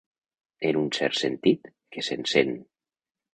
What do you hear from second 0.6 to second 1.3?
En un cert